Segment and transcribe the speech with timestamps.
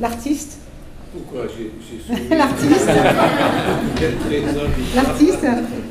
[0.00, 0.58] l'artiste
[1.12, 1.42] Pourquoi
[2.30, 2.88] L'artiste
[4.94, 5.46] L'artiste,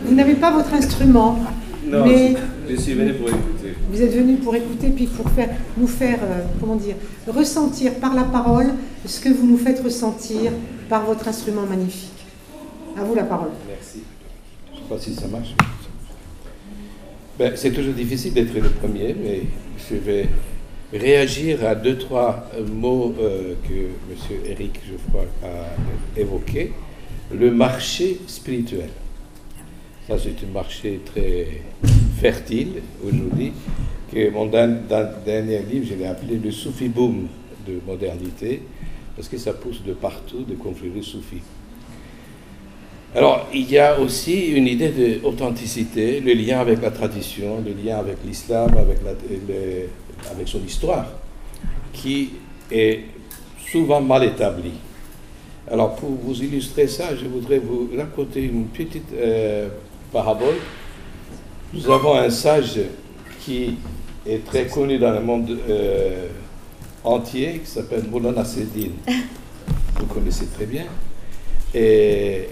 [0.05, 1.39] vous n'avez pas votre instrument.
[1.85, 2.35] Non, mais
[2.69, 3.75] je suis venu pour écouter.
[3.91, 6.95] Vous êtes venu pour écouter, puis pour faire, nous faire, euh, comment dire,
[7.27, 8.67] ressentir par la parole
[9.05, 10.51] ce que vous nous faites ressentir
[10.87, 12.11] par votre instrument magnifique.
[12.97, 13.49] À vous la parole.
[13.67, 14.03] Merci.
[14.71, 15.55] Je ne sais pas si ça marche.
[17.39, 19.43] Ben, c'est toujours difficile d'être le premier, mais
[19.89, 20.27] je vais
[20.93, 24.39] réagir à deux, trois mots euh, que M.
[24.45, 26.71] Eric Geoffroy a évoqués.
[27.31, 28.89] Le marché spirituel.
[30.07, 31.61] Ça, c'est un marché très
[32.19, 33.53] fertile aujourd'hui,
[34.11, 37.27] que mon dernier livre, je l'ai appelé le Soufi Boom
[37.67, 38.63] de modernité,
[39.15, 41.43] parce que ça pousse de partout de conflits soufis.
[43.15, 47.97] Alors, il y a aussi une idée d'authenticité, le lien avec la tradition, le lien
[47.97, 48.99] avec l'islam, avec,
[50.31, 51.05] avec son histoire,
[51.93, 52.31] qui
[52.71, 53.01] est
[53.71, 54.71] souvent mal établi.
[55.71, 59.69] Alors, pour vous illustrer ça, je voudrais vous raconter une petite euh,
[60.11, 60.55] parabole.
[61.73, 62.79] Nous avons un sage
[63.41, 63.77] qui
[64.25, 66.27] est très connu dans le monde euh,
[67.03, 68.93] entier, qui s'appelle Moulana Sedine.
[69.99, 70.85] Vous connaissez très bien.
[71.73, 72.47] Et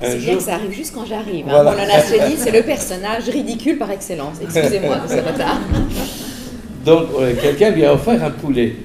[0.00, 1.48] c'est bien que ça arrive juste quand j'arrive.
[1.48, 1.62] Hein.
[1.62, 4.36] Moulana Sedine, c'est le personnage ridicule par excellence.
[4.42, 5.60] Excusez-moi de ce retard.
[6.86, 8.76] Donc, euh, quelqu'un lui a offert un poulet.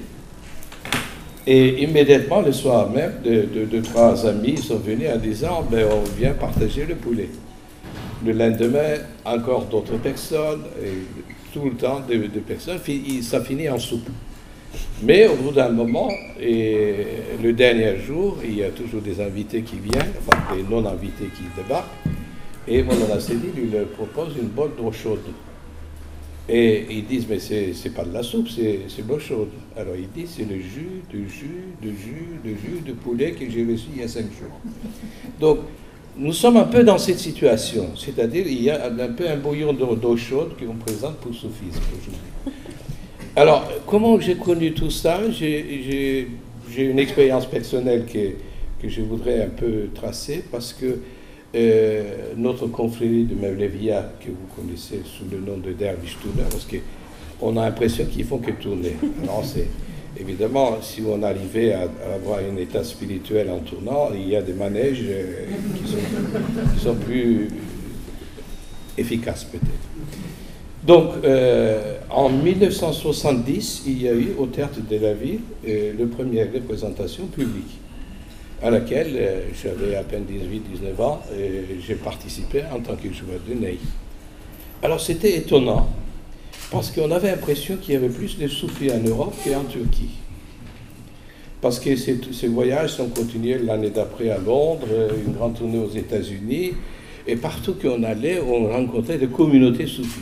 [1.46, 6.32] Et immédiatement, le soir même, deux, trois amis sont venus en disant ben, on vient
[6.32, 7.28] partager le poulet.
[8.26, 12.78] Le lendemain, encore d'autres personnes, et tout le temps de, personnes,
[13.22, 14.08] ça finit en soupe.
[15.02, 17.06] Mais au bout d'un moment, et
[17.40, 21.44] le dernier jour, il y a toujours des invités qui viennent, enfin des non-invités qui
[21.56, 21.86] débarquent,
[22.66, 25.20] et mon Sedi lui propose une bolle d'eau chaude.
[26.48, 29.50] Et ils disent, mais c'est pas de la soupe, c'est l'eau chaude.
[29.76, 33.48] Alors il dit, c'est le jus, de jus, de jus, de jus de poulet que
[33.48, 34.60] j'ai reçu il y a cinq jours.
[35.40, 35.58] Donc,
[36.16, 39.72] nous sommes un peu dans cette situation, c'est-à-dire il y a un peu un bouillon
[39.72, 42.52] d'eau chaude qu'on présente pour soufisme aujourd'hui.
[43.34, 45.20] Alors, comment j'ai connu tout ça?
[45.30, 46.28] J'ai
[46.76, 48.32] une expérience personnelle que,
[48.82, 50.98] que je voudrais un peu tracer parce que
[51.54, 56.66] euh, notre confrérie de Mevlevia, que vous connaissez sous le nom de Dervish Tourner, parce
[56.66, 58.96] qu'on a l'impression qu'ils font que tourner.
[59.22, 59.68] Alors, c'est
[60.18, 64.54] évidemment, si on arrivait à, avoir un état spirituel en tournant, il y a des
[64.54, 65.44] manèges euh,
[65.76, 67.48] qui, sont, plus
[68.96, 70.86] efficaces peut-être.
[70.86, 76.50] Donc, euh, en 1970, il y a eu au théâtre de la ville la première
[76.50, 77.81] représentation publique
[78.62, 83.54] à laquelle j'avais à peine 18-19 ans et j'ai participé en tant que joueur de
[83.54, 83.78] ney.
[84.82, 85.88] Alors c'était étonnant
[86.70, 90.10] parce qu'on avait l'impression qu'il y avait plus de soufis en Europe qu'en Turquie.
[91.60, 94.88] Parce que ces, ces voyages sont continués l'année d'après à Londres,
[95.24, 96.72] une grande tournée aux États-Unis,
[97.26, 100.20] et partout qu'on allait, on rencontrait des communautés soufis,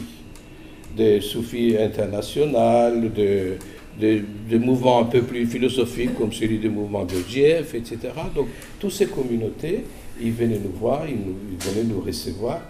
[0.96, 3.56] des soufis internationaux, de,
[3.98, 7.98] de, mouvements un peu plus philosophiques comme celui du mouvement de Dieff, etc.
[8.34, 9.84] Donc, toutes ces communautés,
[10.20, 11.16] ils venaient nous voir, ils,
[11.58, 12.60] venaient nous recevoir.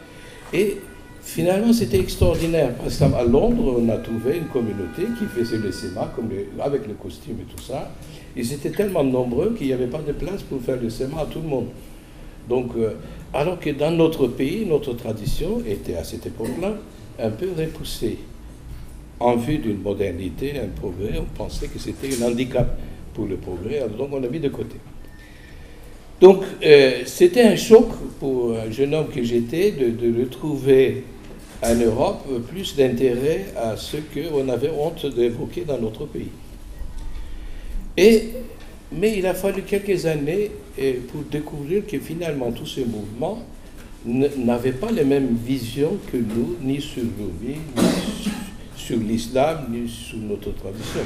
[0.53, 0.77] Et
[1.23, 2.75] Finalement, c'était extraordinaire.
[2.77, 6.11] Parce qu'à Londres, on a trouvé une communauté qui faisait le SEMA
[6.61, 7.93] avec le costume et tout ça.
[8.35, 11.27] Ils étaient tellement nombreux qu'il n'y avait pas de place pour faire le SEMA à
[11.27, 11.69] tout le monde.
[12.49, 12.95] Donc, euh,
[13.35, 16.75] alors que dans notre pays, notre tradition était à cette époque-là
[17.23, 18.19] un peu repoussée.
[19.21, 22.79] En vue d'une modernité, un progrès, on pensait que c'était un handicap
[23.13, 24.77] pour le progrès, donc on l'a mis de côté.
[26.21, 27.89] Donc, euh, c'était un choc
[28.19, 31.05] pour un jeune homme que j'étais de, de retrouver
[31.63, 36.31] en Europe plus d'intérêt à ce qu'on avait honte d'évoquer dans notre pays.
[37.97, 38.31] Et,
[38.93, 43.43] mais il a fallu quelques années euh, pour découvrir que finalement tous ces mouvements
[44.07, 47.03] n'avaient pas les mêmes visions que nous, ni sur
[47.43, 47.57] ni
[48.81, 51.01] sur l'islam, ni sur notre tradition.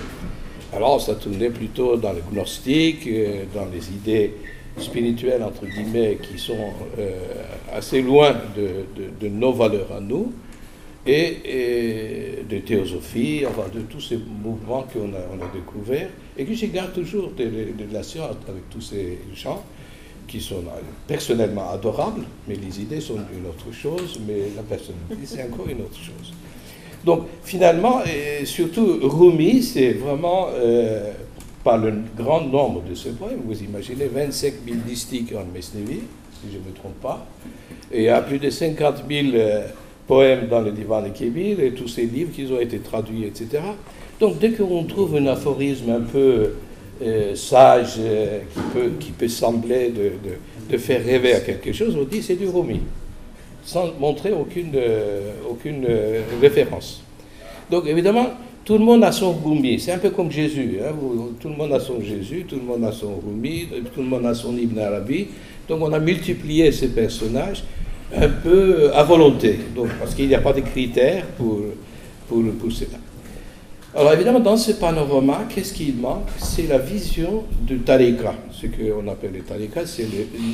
[0.72, 4.34] Alors ça tournait plutôt dans le gnostique, euh, dans les idées
[4.78, 7.10] spirituelles, entre guillemets, qui sont euh,
[7.72, 10.32] assez loin de, nos valeurs à nous,
[11.06, 16.54] et, de théosophie, enfin de tous ces mouvements qu'on a, on a découverts, et que
[16.54, 17.48] je garde toujours des,
[17.88, 19.62] relations avec tous ces gens
[20.26, 25.16] qui sont euh, personnellement adorables, mais les idées sont une autre chose, mais la personnalité,
[25.24, 26.32] c'est encore une autre chose.
[27.04, 31.12] Donc finalement, et surtout Rumi, c'est vraiment euh,
[31.62, 33.40] par le grand nombre de ses poèmes.
[33.44, 36.00] Vous imaginez 25 000 distiques en Mesnevi,
[36.32, 37.26] si je ne me trompe pas.
[37.92, 39.66] Et a plus de 50 000 euh,
[40.06, 43.62] poèmes dans le divan de Kébir et tous ces livres qui ont été traduits, etc.
[44.18, 46.54] Donc dès qu'on trouve un aphorisme un peu
[47.02, 50.12] euh, sage qui, peut, qui peut sembler de,
[50.70, 52.80] de, faire rêver à quelque chose, on dit c'est du Rumi,
[53.64, 54.72] sans montrer aucune,
[55.50, 55.86] aucune
[56.40, 57.02] référence.
[57.70, 58.28] Donc évidemment,
[58.64, 60.94] tout le monde a son Rumi, c'est un peu comme Jésus, hein.
[61.38, 64.24] tout le monde a son Jésus, tout le monde a son Rumi, tout le monde
[64.24, 65.26] a son Ibn Arabi.
[65.68, 67.64] Donc on a multiplié ces personnages
[68.14, 71.60] un peu à volonté, donc, parce qu'il n'y a pas de critères pour,
[72.28, 72.98] pour, pour cela.
[73.96, 76.28] Alors évidemment, dans ce panorama, qu'est-ce qu'il manque?
[76.38, 78.34] C'est la vision du tariqa.
[78.50, 80.06] Ce qu'on appelle le tariqa, c'est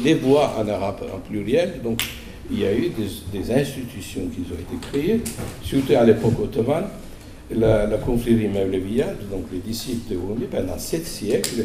[0.05, 1.81] les voies en arabe en pluriel.
[1.83, 2.03] Donc
[2.51, 2.91] il y a eu
[3.33, 5.21] des, institutions qui ont été créées,
[5.63, 6.87] surtout à l'époque ottomane.
[7.53, 11.65] La, la confrérie Mevleviyat, donc les disciples de Rumi, pendant sept siècles,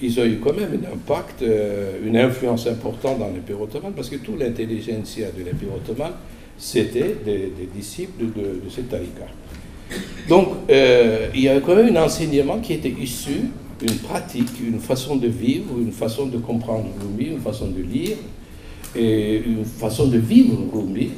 [0.00, 4.08] ils ont eu quand même un impact, euh, une influence importante dans l'Empire ottoman, parce
[4.08, 6.12] que toute l'intelligentsia de l'Empire ottoman,
[6.56, 9.26] c'était des, disciples de, de ce tariqa.
[10.28, 13.50] Donc, euh, il y a quand même un enseignement qui était issu,
[13.82, 18.16] une pratique, une façon de vivre, une façon de comprendre Rumi, une façon de lire,
[18.96, 21.10] et une façon de vivre Rumi,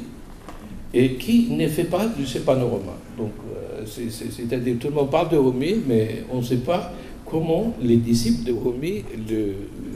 [0.93, 2.97] et qui ne fait pas de ce panorama.
[3.17, 6.93] Donc, euh, c'est-à-dire, tout le monde parle de Rumi, mais on ne sait pas
[7.25, 9.53] comment les disciples de Rumi le,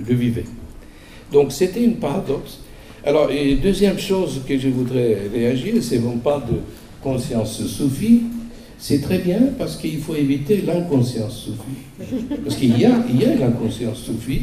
[0.07, 0.45] le vivaient.
[1.31, 2.59] Donc, c'était une paradoxe.
[3.03, 6.57] Alors, et deuxième chose que je voudrais réagir, c'est qu'on parle de
[7.03, 8.21] conscience soufie.
[8.77, 12.37] C'est très bien parce qu'il faut éviter l'inconscience soufie.
[12.43, 14.41] Parce qu'il y a, il y a l'inconscience soufie,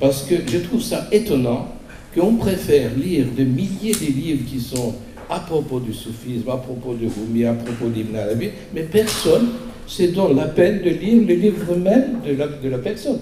[0.00, 1.68] parce que je trouve ça étonnant
[2.14, 4.94] qu'on préfère lire des milliers de livres qui sont
[5.30, 9.48] à propos du soufisme, à propos de Rumi, à propos d'Ibn Arabi, mais personne
[9.86, 13.20] se donne la peine de lire le livre même de la, de la personne.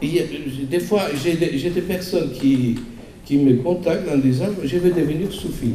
[0.00, 2.76] des fois, j'ai des, des, personnes qui,
[3.24, 5.70] qui me contactent en disant Je veux devenir soufi.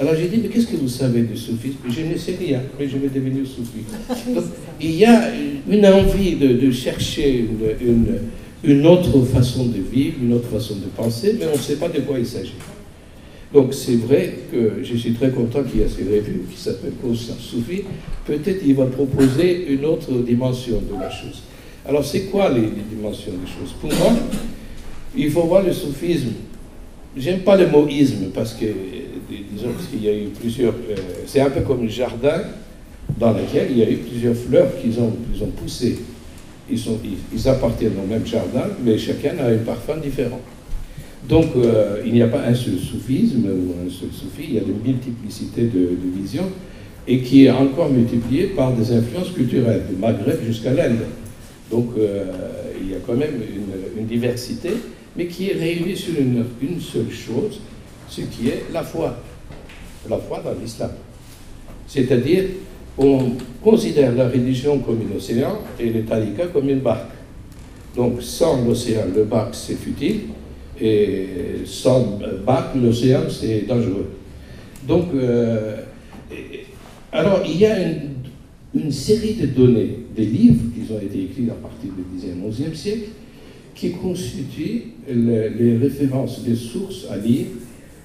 [0.00, 1.78] Alors j'ai dit, mais qu'est-ce que vous savez du soufisme?
[1.90, 3.84] Je ne sais rien, mais je vais devenir soufi.
[4.34, 4.44] Donc,
[4.80, 5.30] il y a
[5.68, 8.06] une envie de, chercher une, une,
[8.86, 12.00] autre façon de vivre, une autre façon de penser, mais on ne sait pas de
[12.00, 12.54] quoi il s'agit.
[13.52, 16.94] Donc c'est vrai que je suis très content qu'il y ait ces revues qui s'appellent
[17.02, 17.82] Conscience Soufi.
[18.24, 21.42] Peut-être il va proposer une autre dimension de la chose.
[21.86, 23.74] Alors c'est quoi les, dimensions des choses?
[23.80, 24.12] Pour moi,
[25.16, 26.32] il faut voir le soufisme.
[27.16, 30.72] J'aime pas le mot isme parce que disons, qu'il y a eu plusieurs.
[30.72, 32.40] Euh, c'est un peu comme un jardin
[33.18, 35.12] dans lequel il y a eu plusieurs fleurs qui ont,
[35.44, 35.98] ont poussé.
[36.70, 40.40] Ils, appartiennent au même jardin, mais chacun a un parfum différent.
[41.28, 44.58] Donc, euh, il n'y a pas un seul soufisme ou un seul soufi, il y
[44.58, 46.48] a une multiplicité de, visions
[47.06, 51.00] et qui est encore multipliée par des influences culturelles, du Maghreb jusqu'à l'Inde.
[51.70, 52.24] Donc, euh,
[52.80, 53.34] il y a quand même
[53.96, 54.70] une, diversité,
[55.16, 57.60] mais qui est réunie sur une seule chose,
[58.08, 59.16] ce qui est la foi,
[60.08, 60.90] la foi dans l'islam.
[61.86, 62.44] C'est-à-dire,
[62.98, 67.10] on considère la religion comme un océan et le tariqa comme une barque.
[67.96, 70.20] Donc, sans l'océan, le barque, c'est futile,
[70.80, 71.26] et
[71.66, 74.10] sans barque, l'océan, c'est dangereux.
[74.86, 75.76] Donc, euh,
[77.12, 77.76] alors, il y a
[78.74, 82.74] une, série de données, des livres qui ont été écrits à partir du 10e, 11e
[82.74, 83.08] siècle,
[83.74, 87.46] qui constituent les références, les sources à lire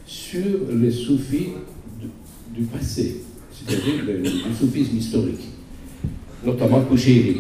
[0.05, 1.49] sur les soufis
[2.53, 3.21] du, passé,
[3.65, 4.23] c'est-à-dire le,
[4.53, 5.49] soufisme historique,
[6.45, 7.37] notamment Kouchéri,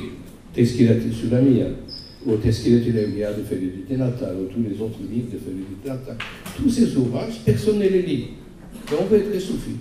[0.53, 1.67] Teskhilat Sulamia,
[2.25, 6.17] ou Teskhilat Sulamia de Félix Tenata, ou tous les autres livres de Félix Tenata.
[6.55, 8.25] Tous ces ouvrages, personne ne les lit.
[8.89, 9.77] Mais on veut être soufi.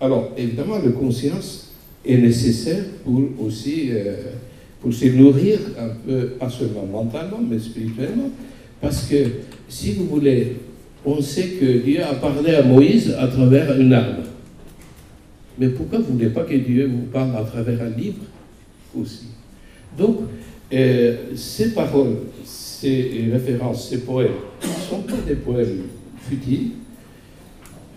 [0.00, 1.72] Alors, évidemment, la conscience
[2.04, 4.14] est nécessaire pour aussi euh,
[4.80, 8.30] pour se nourrir un peu, pas seulement mentalement, mais spirituellement.
[8.80, 9.16] Parce que
[9.68, 10.56] si vous voulez
[11.04, 14.24] on sait que Dieu a parlé à Moïse à travers une arme.
[15.60, 18.22] Mais pourquoi vous ne voulez pas que Dieu vous parle à travers un livre
[18.98, 19.26] aussi?
[19.96, 20.20] Donc,
[20.72, 24.30] euh, ces paroles, ces références, ces poèmes
[24.62, 25.82] ne sont pas des poèmes
[26.18, 26.70] futiles.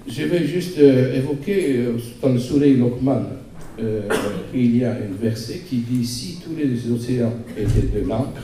[0.06, 3.28] Je vais juste euh, évoquer euh, dans le Soleil Lokman,
[4.54, 8.44] il y a un verset qui dit si tous les océans étaient de l'encre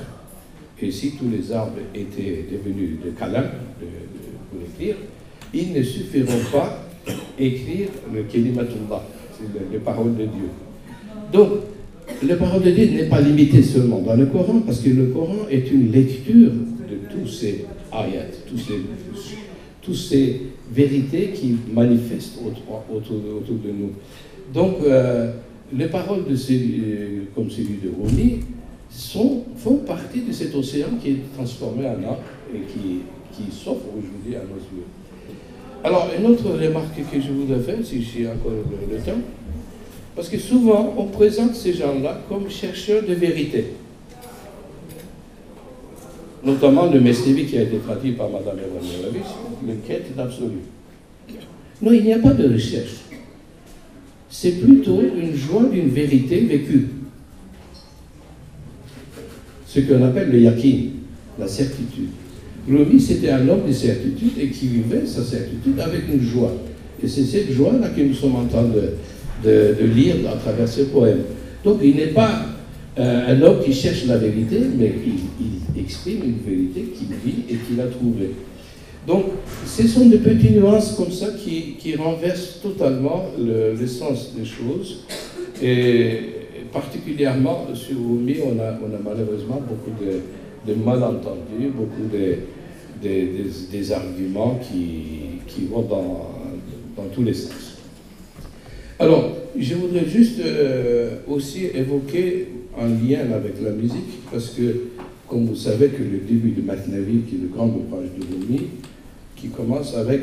[0.81, 3.43] et si tous les arbres étaient devenus de câlin,
[3.79, 3.87] de,
[4.49, 4.95] pour écrire,
[5.53, 6.88] ils ne suffiront pas
[7.39, 9.03] écrire le Kelimatullah,
[9.33, 10.49] c'est les paroles de Dieu.
[11.31, 11.49] Donc,
[12.23, 15.47] la parole de Dieu n'est pas limitée seulement dans le Coran, parce que le Coran
[15.49, 18.25] est une lecture de tous ces ayats,
[19.81, 20.41] tous ces,
[20.71, 23.91] vérités qui manifestent autour, de nous.
[24.53, 25.31] Donc, euh,
[25.75, 28.41] les paroles de celui, euh, comme celui de Rumi
[28.89, 32.19] sont, font partie de cet océan qui est transformé en art
[32.53, 32.99] et qui
[33.39, 34.85] qui s'offre aujourd'hui à nos yeux.
[35.83, 39.19] Alors, une autre remarque que je voudrais faire, si j'ai encore le, temps,
[40.15, 43.65] parce que souvent, on présente ces gens-là comme chercheurs de vérité.
[46.43, 49.25] notamment le Mestévi qui a été traduit par Mme Evanovic,
[49.67, 50.59] le quête d'absolu.
[51.81, 52.95] Non, il n'y a pas de recherche.
[54.29, 56.87] C'est plutôt une joie d'une vérité vécue.
[59.65, 60.89] Ce qu'on appelle le yakin,
[61.37, 62.09] la certitude.
[62.69, 66.53] Rumi, c'était un homme de certitude et qui vivait sa certitude avec une joie.
[67.03, 71.21] Et c'est cette joie-là que nous sommes en train de, lire à travers ce poème.
[71.63, 72.45] Donc il n'est pas
[72.99, 77.55] euh, un homme qui cherche la vérité, mais il, exprime une vérité qu'il vit et
[77.55, 78.31] qu'il a trouvée.
[79.07, 79.25] Donc
[79.65, 85.05] ce sont des petites nuances comme ça qui, qui renversent totalement le, sens des choses.
[85.63, 86.19] Et
[86.73, 90.19] particulièrement sur Rumi, on a, on a malheureusement beaucoup de,
[90.71, 92.35] de malentendus, beaucoup de
[93.01, 97.77] des, arguments qui, vont dans, tous les sens.
[98.99, 104.89] Alors, je voudrais juste euh, aussi évoquer un lien avec la musique, parce que,
[105.27, 108.67] comme vous savez, que le début de Matnavi, qui est le grand ouvrage de Rumi,
[109.35, 110.21] qui commence avec,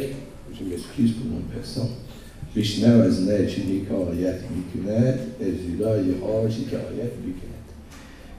[0.52, 1.88] je m'excuse pour mon persan,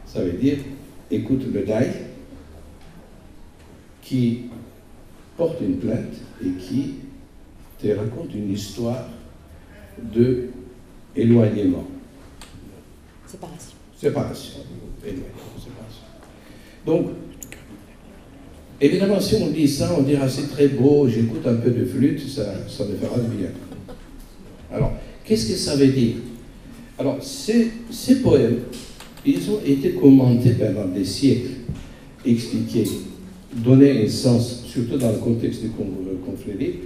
[0.06, 0.58] ça veut dire,
[1.12, 1.88] écoute le daï,
[4.08, 4.44] qui
[5.36, 6.94] porte une plainte et qui
[7.82, 9.06] te raconte une histoire
[10.16, 10.46] de
[11.16, 11.86] éloignement.
[13.26, 13.74] Séparation.
[14.00, 14.60] Séparation.
[15.04, 16.04] Éloignement, séparation.
[16.86, 17.08] Donc,
[18.80, 22.26] évidemment, si on dit ça, on dira c'est très beau, j'écoute un peu de flûte,
[22.30, 23.50] ça, ça me fera du bien.
[24.72, 24.94] Alors,
[25.26, 26.16] qu'est-ce que ça veut dire?
[26.98, 28.60] Alors, ces, ces poèmes,
[29.26, 31.52] ils ont été commentés pendant des siècles,
[32.26, 32.86] expliqués,
[33.64, 36.80] donner un sens, surtout dans le contexte du conflit,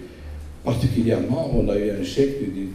[0.64, 2.70] particulièrement, on a eu un chef du,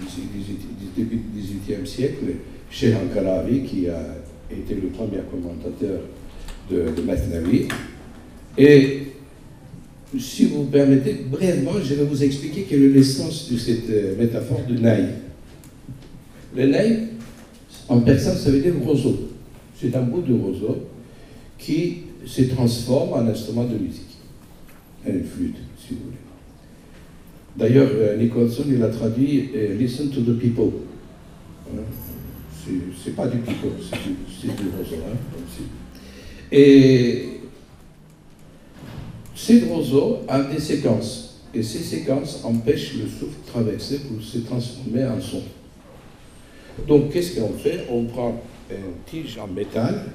[0.96, 2.24] début du XVIIIe siècle,
[2.70, 4.16] Cheikh Ankaravi, qui a
[4.50, 6.00] été le premier commentateur
[6.70, 7.66] de, de
[8.58, 9.02] Et
[10.18, 14.62] si vous permettez, brièvement, je vais vous expliquer quelle est l'essence de cette euh, métaphore
[14.68, 15.06] de naï.
[16.56, 16.98] Le naï,
[17.88, 19.30] en persan, ça veut dire roseau.
[19.80, 20.86] C'est un bout de roseau
[21.58, 24.16] qui se transforme en instrument de musique,
[25.06, 26.16] une flûte, si vous voulez.
[27.56, 30.70] D'ailleurs, euh, Nicholson, il a traduit euh, Listen to the people.
[33.04, 34.96] C'est pas du people, c'est du, roseau.
[34.96, 35.16] Hein,
[36.50, 37.28] Et
[39.34, 41.44] ces roseaux a des séquences.
[41.54, 45.42] Et ces séquences empêchent le souffle de traverser pour se transformer en son.
[46.88, 47.86] Donc, qu'est-ce qu'on fait?
[47.88, 50.06] On prend un tige en métal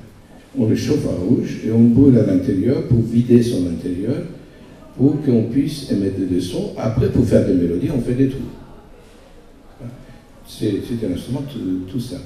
[0.58, 4.24] on le chauffe à rouge et on brûle à l'intérieur pour vider son intérieur
[4.98, 6.74] pour qu'on puisse émettre des sons.
[6.78, 8.40] Après, pour faire des mélodies, on fait des trous.
[10.48, 11.44] C'est un instrument
[11.90, 12.22] tout, simple.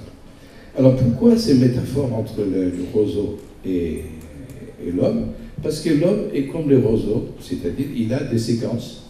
[0.78, 4.02] Alors pourquoi ces métaphores entre le, roseau et,
[4.94, 5.28] l'homme?
[5.62, 9.04] Parce que l'homme est comme le roseau, c'est-à-dire il a des séquences,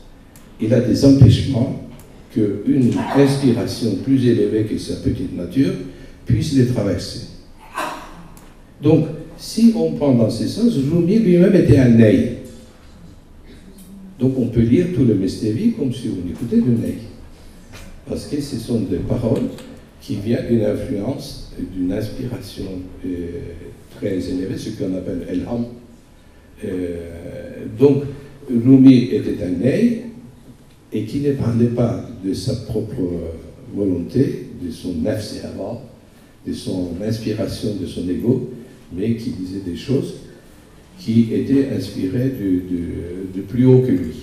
[0.62, 1.89] il a des empêchements
[2.34, 5.74] qu'une inspiration plus élevée que sa petite nature
[6.25, 7.34] puisse les traverser.
[8.85, 12.37] Donc, si on prend dans ce sens, Rumi lui-même était un ney.
[14.19, 16.97] Donc, on peut lire tout le Mestévi comme si on écoutait le ney.
[18.07, 19.49] Parce que ce sont des paroles
[19.99, 22.65] qui viennent d'une influence, d'une inspiration
[23.03, 23.09] euh,
[23.97, 25.65] très élevée, ce qu'on appelle Elham.
[26.63, 28.03] Euh, donc,
[28.47, 30.03] Rumi était un ney
[30.93, 33.01] et qui ne parlait pas de sa propre
[33.75, 35.43] volonté, de son nefs
[36.45, 38.51] de son inspiration, de son ego,
[38.93, 40.15] mais qui disait des choses
[40.99, 44.13] qui étaient inspirées de, plus haut que lui.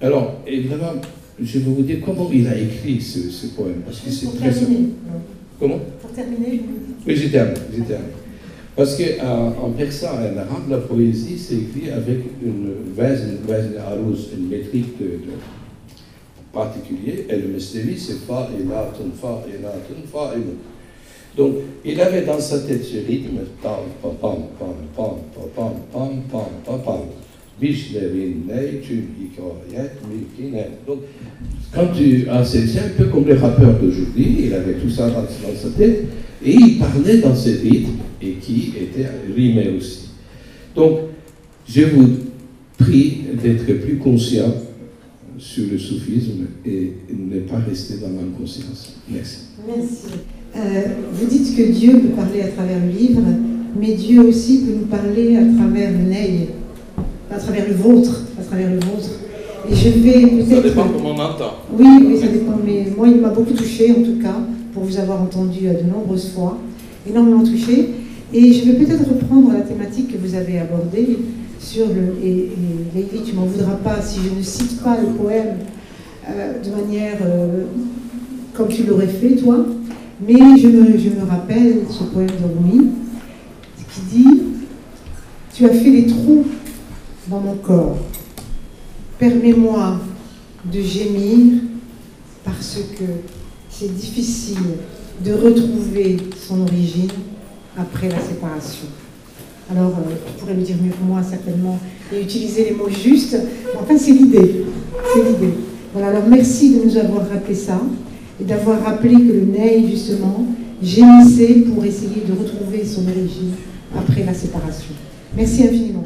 [0.00, 0.94] Alors, évidemment,
[1.40, 4.88] je vais vous dire comment il a écrit ce, poème, parce que c'est très terminer.
[5.58, 5.80] Comment?
[6.00, 7.56] Pour terminer, je Oui, j'ai terminé,
[8.74, 14.48] Parce qu'en en persan et en arabe, la poésie s'écrit avec une vase, une une
[14.48, 15.18] métrique de,
[16.52, 19.62] particulier, et le mestévi, c'est fa, et la, ton, fa, et
[21.36, 23.72] Donc, il avait dans sa tête ce rythme, pam,
[24.02, 25.14] pam, pam, pam, pam,
[25.54, 26.22] pam, pam,
[26.64, 27.00] pam, pam,
[30.86, 30.98] donc,
[31.72, 35.24] quand tu as, c'est un peu comme les rappeurs d'aujourd'hui, il avait tout ça dans,
[35.24, 36.04] sa tête,
[36.44, 40.08] et il parlait dans ce rythme, et qui était rimé aussi.
[40.74, 40.98] Donc,
[41.68, 42.08] je vous
[42.78, 44.52] prie d'être plus conscient
[45.38, 48.96] sur le soufisme et ne pas rester dans l'inconscience.
[49.08, 49.38] Merci.
[49.66, 50.06] Merci.
[50.54, 50.60] Euh,
[51.12, 53.22] vous dites que Dieu peut parler à travers le livre,
[53.78, 55.90] mais Dieu aussi peut nous parler à travers
[57.30, 59.10] à travers le vôtre, à travers le vôtre.
[59.70, 60.48] Et je vais peut-être.
[60.56, 61.54] Ça dépend comment on entend.
[61.78, 62.58] Oui, oui, ça dépend.
[62.64, 64.36] Mais moi, il m'a beaucoup touché, en tout cas,
[64.74, 66.58] pour vous avoir entendu de nombreuses fois,
[67.08, 67.88] énormément touché.
[68.34, 71.18] Et je vais peut-être reprendre la thématique que vous avez abordée
[71.58, 72.26] sur le.
[72.26, 72.50] Et,
[72.98, 75.56] et tu m'en voudras pas si je ne cite pas le poème
[76.28, 77.64] euh, de manière euh,
[78.54, 79.64] comme tu l'aurais fait, toi.
[80.24, 82.82] Mais je me, rappelle ce poème de
[83.92, 84.42] qui dit
[85.52, 86.44] Tu as fait des trous
[87.28, 87.98] dans mon corps.
[89.18, 89.98] Permets-moi
[90.72, 91.62] de gémir
[92.44, 93.04] parce que
[93.68, 94.58] c'est difficile
[95.24, 97.10] de retrouver son origine
[97.76, 98.86] après la séparation.
[99.70, 101.78] Alors, euh, tu pourrais le dire mieux que moi, certainement,
[102.12, 103.36] et utiliser les mots justes.
[103.80, 104.66] Enfin, c'est l'idée.
[105.12, 105.54] C'est l'idée.
[105.92, 107.80] Voilà, alors merci de nous avoir rappelé ça
[108.42, 110.46] et d'avoir rappelé que le Ney, justement,
[110.82, 113.52] gémissait pour essayer de retrouver son origine
[113.96, 114.94] après la séparation.
[115.36, 116.02] Merci infiniment.